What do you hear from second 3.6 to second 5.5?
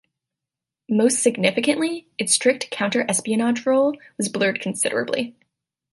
role blurred considerably.